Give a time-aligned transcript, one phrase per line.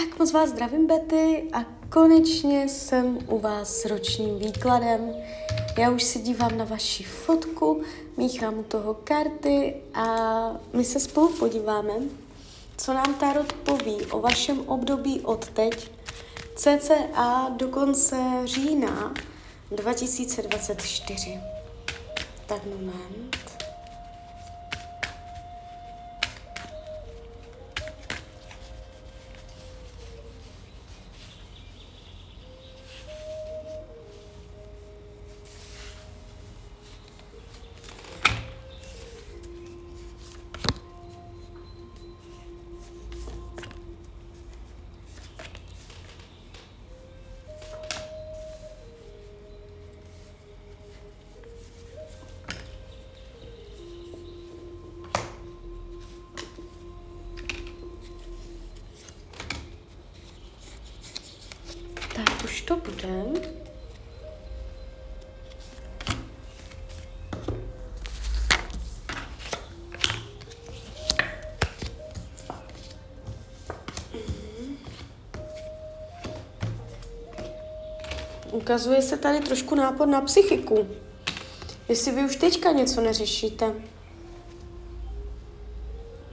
[0.00, 5.12] Tak moc vás zdravím, Betty, a konečně jsem u vás s ročním výkladem.
[5.78, 7.82] Já už si dívám na vaši fotku,
[8.16, 10.06] míchám u toho karty a
[10.72, 11.92] my se spolu podíváme,
[12.76, 15.90] co nám Tarot poví o vašem období od teď,
[16.56, 19.14] cca do konce října
[19.70, 21.40] 2024.
[22.46, 23.59] Tak moment.
[62.70, 63.24] To bude.
[78.52, 80.88] Ukazuje se tady trošku nápor na psychiku.
[81.88, 83.74] Jestli vy už teďka něco neřešíte.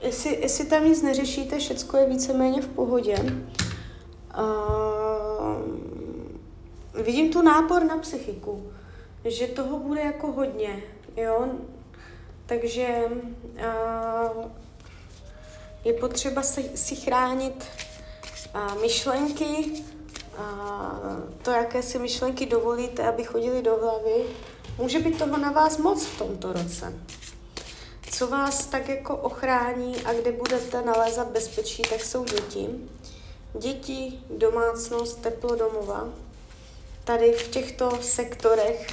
[0.02, 3.16] Jestli, jestli tam nic neřešíte, všecko je víceméně v pohodě.
[4.38, 4.87] Uh,
[7.08, 8.72] vidím tu nápor na psychiku,
[9.24, 10.82] že toho bude jako hodně,
[11.16, 11.48] jo.
[12.46, 14.44] Takže uh,
[15.84, 17.64] je potřeba si, si chránit
[18.54, 19.82] uh, myšlenky,
[21.42, 24.24] to, jaké si myšlenky dovolíte, aby chodili do hlavy,
[24.78, 26.94] může být toho na vás moc v tomto roce.
[28.10, 32.68] Co vás tak jako ochrání a kde budete nalézat bezpečí, tak jsou děti.
[33.58, 36.27] Děti, domácnost, teplo domova.
[37.08, 38.86] Tady v těchto sektorech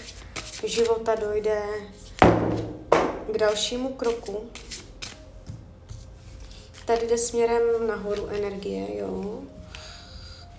[0.63, 1.63] života dojde
[3.31, 4.49] k dalšímu kroku.
[6.85, 9.39] Tady jde směrem nahoru energie, jo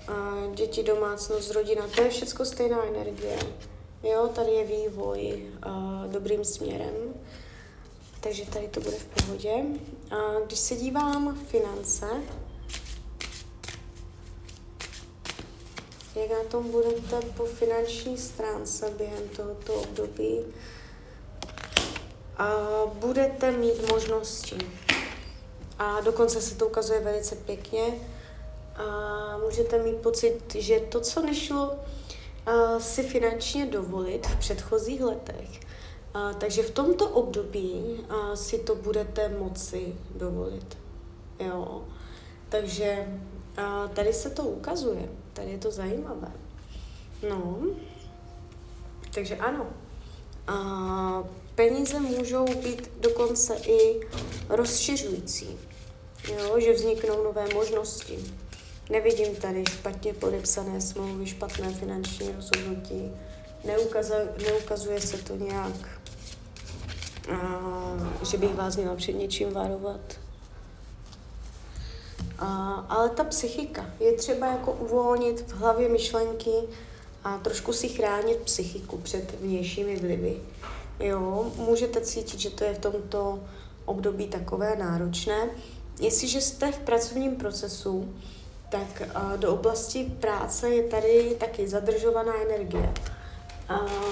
[0.08, 3.38] a děti, domácnost, rodina, to je všechno stejná energie.
[4.02, 6.94] Jo, tady je vývoj a dobrým směrem,
[8.20, 9.52] takže tady to bude v pohodě.
[10.10, 12.06] A když se dívám finance,
[16.16, 20.40] jak na tom budete po finanční stránce během tohoto období,
[22.38, 22.56] a
[22.94, 24.58] budete mít možnosti.
[25.78, 27.94] A dokonce se to ukazuje velice pěkně
[28.76, 31.76] a můžete mít pocit, že to, co nešlo
[32.78, 35.48] si finančně dovolit v předchozích letech,
[36.14, 40.78] uh, takže v tomto období uh, si to budete moci dovolit.
[41.40, 41.84] Jo.
[42.48, 43.06] Takže
[43.58, 46.32] uh, tady se to ukazuje, tady je to zajímavé.
[47.28, 47.58] No,
[49.14, 49.66] takže ano.
[50.46, 50.54] A
[51.54, 54.00] peníze můžou být dokonce i
[54.48, 55.58] rozšiřující,
[56.28, 58.18] jo, že vzniknou nové možnosti.
[58.90, 63.12] Nevidím tady špatně podepsané smlouvy, špatné finanční rozhodnutí.
[63.64, 66.00] Neukazuje, neukazuje se to nějak,
[67.32, 67.60] a,
[68.30, 70.00] že bych vás měla před něčím varovat.
[72.88, 76.54] Ale ta psychika, je třeba jako uvolnit v hlavě myšlenky
[77.24, 80.36] a trošku si chránit psychiku před vnějšími vlivy.
[81.00, 83.40] Jo, můžete cítit, že to je v tomto
[83.84, 85.50] období takové náročné.
[86.00, 88.14] Jestliže jste v pracovním procesu,
[88.70, 89.02] tak
[89.36, 92.92] do oblasti práce je tady taky zadržovaná energie.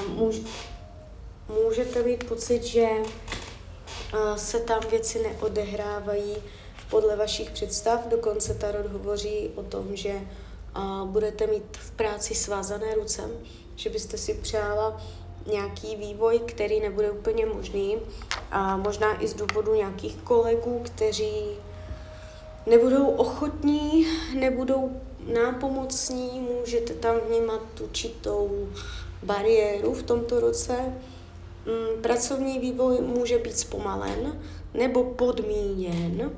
[0.08, 0.36] Můž,
[1.62, 2.88] můžete mít pocit, že
[4.36, 6.36] se tam věci neodehrávají
[6.94, 8.06] podle vašich představ.
[8.06, 10.20] Dokonce Tarot hovoří o tom, že
[11.04, 13.22] budete mít v práci svázané ruce,
[13.76, 15.00] že byste si přála
[15.46, 17.96] nějaký vývoj, který nebude úplně možný.
[18.50, 21.44] A možná i z důvodu nějakých kolegů, kteří
[22.66, 25.00] nebudou ochotní, nebudou
[25.34, 28.68] nápomocní, můžete tam vnímat určitou
[29.22, 30.74] bariéru v tomto roce.
[31.66, 34.42] Mm, pracovní vývoj může být zpomalen
[34.74, 36.30] nebo podmíněn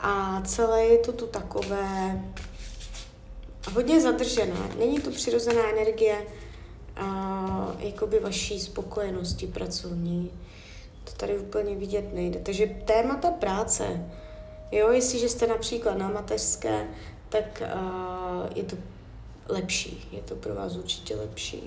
[0.00, 2.22] a celé je to tu takové
[3.72, 4.60] hodně zadržené.
[4.78, 6.26] Není to přirozená energie
[6.96, 10.30] a, jakoby vaší spokojenosti pracovní.
[11.04, 12.40] To tady úplně vidět nejde.
[12.40, 14.10] Takže témata práce,
[14.72, 16.86] Jo, jestliže jste například na mateřské,
[17.28, 18.76] tak uh, je to
[19.48, 21.62] lepší, je to pro vás určitě lepší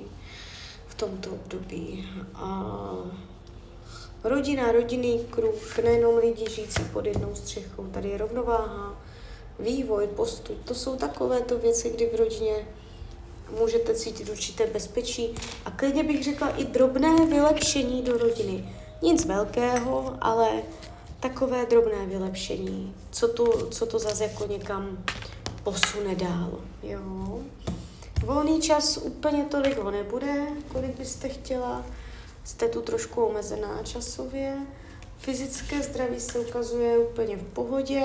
[0.88, 2.10] v tomto období.
[2.34, 2.66] A
[4.24, 9.02] rodina, rodinný kruh, nejenom lidi žijící pod jednou střechou, tady je rovnováha,
[9.60, 10.64] vývoj, postup.
[10.66, 12.68] To jsou takovéto věci, kdy v rodině
[13.60, 15.36] můžete cítit určité bezpečí
[15.66, 18.76] a klidně bych řekla i drobné vylepšení do rodiny.
[19.02, 20.50] Nic velkého, ale
[21.20, 25.04] takové drobné vylepšení, co to, co to zase jako někam
[25.64, 26.60] posune dál.
[26.84, 27.40] Jo.
[28.26, 31.86] Volný čas úplně tolik ho nebude, kolik byste chtěla.
[32.44, 34.58] Jste tu trošku omezená časově.
[35.18, 38.04] Fyzické zdraví se ukazuje úplně v pohodě.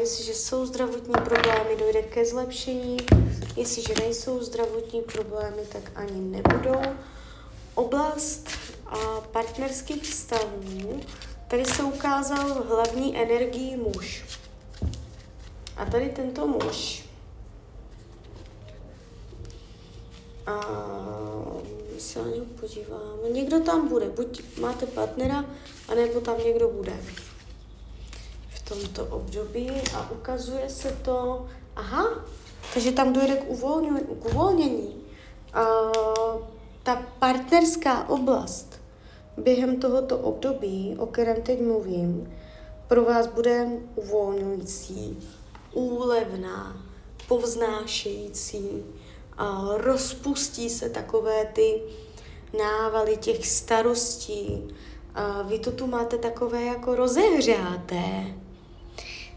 [0.00, 2.96] Jestliže jsou zdravotní problémy, dojde ke zlepšení.
[3.56, 6.82] Jestliže nejsou zdravotní problémy, tak ani nebudou.
[7.74, 8.48] Oblast
[8.86, 11.00] a partnerských vztahů,
[11.48, 14.24] tady se ukázal hlavní energii muž.
[15.76, 17.08] A tady tento muž
[20.46, 20.60] a
[22.00, 23.30] se na něj podíváme.
[23.32, 25.44] Někdo tam bude, buď máte partnera,
[25.88, 26.96] anebo tam někdo bude
[28.48, 31.46] v tomto období a ukazuje se to,
[31.76, 32.24] aha,
[32.74, 34.94] takže tam dojde k, uvolňu, k uvolnění.
[35.54, 35.64] A
[36.82, 38.80] ta partnerská oblast
[39.36, 42.34] během tohoto období, o kterém teď mluvím,
[42.88, 45.18] pro vás bude uvolňující,
[45.72, 46.82] úlevná,
[47.28, 48.84] povznášející,
[49.76, 51.82] rozpustí se takové ty
[52.58, 54.68] návaly těch starostí.
[55.14, 58.34] A vy to tu máte takové jako rozehřáté.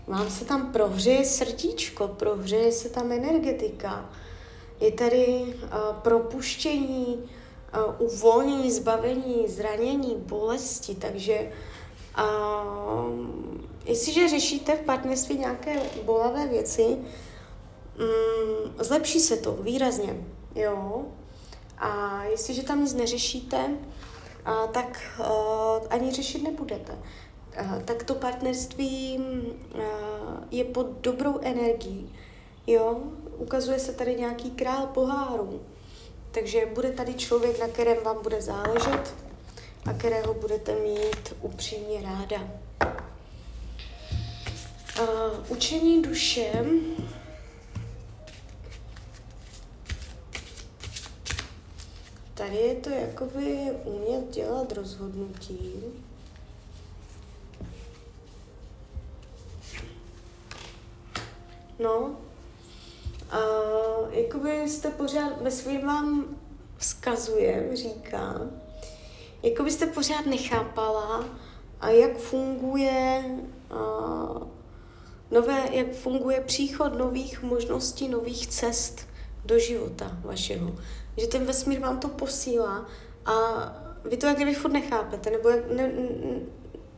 [0.07, 4.09] Vám se tam prohřeje srdíčko, prohřeje se tam energetika.
[4.79, 5.53] Je tady
[6.01, 7.29] propuštění,
[7.99, 11.51] uvolnění, zbavení, zranění, bolesti, takže
[12.17, 12.23] uh,
[13.85, 16.97] jestliže řešíte v partnerství nějaké bolavé věci,
[17.99, 20.15] um, zlepší se to výrazně,
[20.55, 21.05] jo.
[21.77, 23.57] A jestliže tam nic neřešíte,
[24.47, 25.25] uh, tak uh,
[25.89, 26.93] ani řešit nebudete.
[27.61, 29.81] Uh, tak to partnerství uh,
[30.51, 32.15] je pod dobrou energií,
[32.67, 32.99] jo.
[33.37, 35.61] Ukazuje se tady nějaký král pohárů,
[36.31, 39.15] takže bude tady člověk, na kterém vám bude záležet
[39.85, 42.37] a kterého budete mít upřímně ráda.
[44.99, 45.07] Uh,
[45.47, 46.65] učení duše
[52.41, 55.73] Tady je to jakoby umět dělat rozhodnutí.
[61.79, 62.15] No,
[63.31, 63.39] a
[64.09, 66.25] jakoby jste pořád, ve svým vám
[66.77, 68.41] vzkazuje, říká,
[69.43, 71.25] jako byste pořád nechápala,
[71.81, 73.23] a jak funguje
[73.71, 73.77] a,
[75.31, 79.10] nové, jak funguje příchod nových možností, nových cest
[79.45, 80.75] do života vašeho.
[81.17, 82.85] Že ten vesmír vám to posílá
[83.25, 83.33] a
[84.05, 85.91] vy to jak kdyby furt nechápete, nebo jak, ne,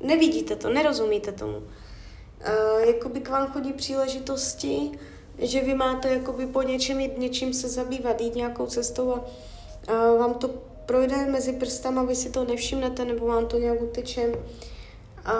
[0.01, 1.57] nevidíte to, nerozumíte tomu.
[1.57, 4.91] Uh, jakoby k vám chodí příležitosti,
[5.37, 10.19] že vy máte jakoby po něčem jít, něčím se zabývat, jít nějakou cestou a uh,
[10.19, 10.47] vám to
[10.85, 14.33] projde mezi prstama, vy si to nevšimnete, nebo vám to nějak uteče.
[15.25, 15.35] A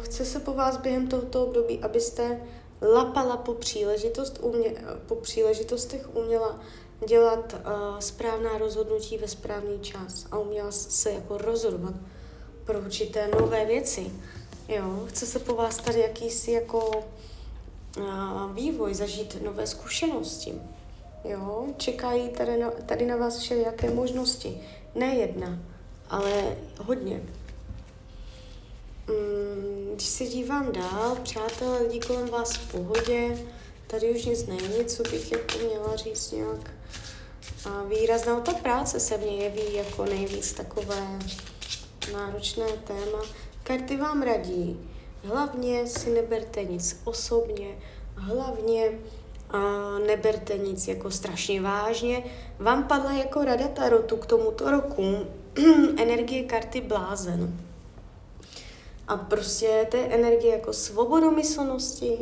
[0.00, 2.40] chce se po vás během tohoto období, abyste
[2.82, 4.74] lapala po, příležitost, umě,
[5.06, 6.60] po příležitostech, uměla
[7.06, 11.94] dělat uh, správná rozhodnutí ve správný čas a uměla se jako rozhodovat
[12.64, 14.12] pro určité nové věci.
[14.68, 16.90] Jo, chce se po vás tady jakýsi jako
[17.98, 20.54] uh, vývoj, zažít nové zkušenosti.
[21.24, 24.60] Jo, čekají tady na, tady na vás všelijaké možnosti.
[24.94, 25.58] Ne jedna,
[26.10, 27.22] ale hodně.
[29.08, 33.46] Mm, když se dívám dál, přátelé, lidi kolem vás v pohodě,
[33.86, 36.70] tady už nic není, co bych jako měla říct nějak
[37.64, 38.40] a výrazná.
[38.40, 41.18] Ta práce se mně jeví jako nejvíc takové
[42.12, 43.22] náročné téma.
[43.62, 44.90] Karty vám radí,
[45.24, 47.78] hlavně si neberte nic osobně,
[48.16, 48.98] hlavně
[49.50, 49.58] a
[50.06, 52.24] neberte nic jako strašně vážně.
[52.58, 55.26] Vám padla jako rada Tarotu k tomuto roku
[55.96, 57.65] energie karty blázen.
[59.08, 62.18] A prostě té energie jako svobodomyslnosti,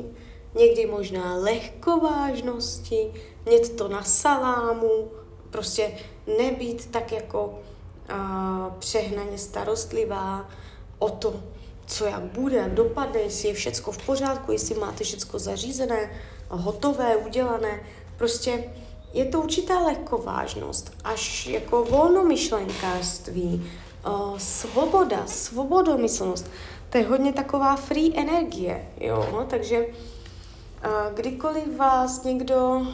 [0.54, 3.12] někdy možná lehkovážnosti,
[3.46, 5.10] mít to na salámu,
[5.50, 5.92] prostě
[6.38, 7.44] nebýt tak jako
[8.10, 10.48] uh, přehnaně starostlivá
[10.98, 11.40] o to,
[11.86, 16.10] co jak bude, jak dopadne, jestli je všecko v pořádku, jestli máte všecko zařízené,
[16.48, 17.82] hotové, udělané.
[18.16, 18.64] Prostě
[19.12, 23.70] je to určitá lehkovážnost, až jako volnomyšlenkářství,
[24.36, 26.46] svoboda, svobodomyslnost.
[26.94, 29.86] To je hodně taková free energie, jo, takže
[31.14, 32.86] kdykoliv vás někdo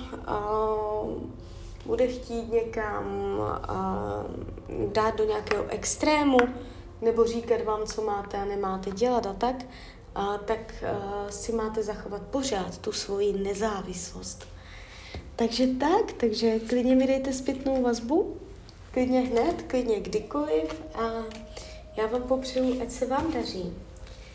[1.86, 3.38] bude chtít někam
[4.92, 6.38] dát do nějakého extrému,
[7.02, 9.56] nebo říkat vám, co máte a nemáte dělat a tak,
[10.14, 14.48] a, tak a, si máte zachovat pořád tu svoji nezávislost.
[15.36, 18.36] Takže tak, takže klidně mi dejte zpětnou vazbu,
[18.92, 21.00] klidně hned, klidně kdykoliv a
[21.96, 23.74] já vám popřeju, ať se vám daří,